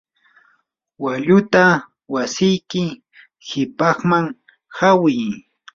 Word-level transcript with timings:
walluta 1.03 1.63
wasiyki 2.13 2.83
qipamman 3.47 4.25
hawi. 4.77 5.13